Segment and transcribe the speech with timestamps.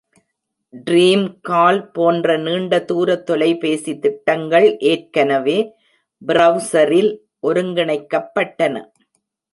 [0.85, 5.57] டிரீம்கால் போன்ற நீண்ட தூர தொலைபேசி திட்டங்கள் ஏற்கனவே
[6.21, 7.11] பிரவுஸரில்
[7.49, 8.75] ஒருங்கிணைக்கப்பட்டன.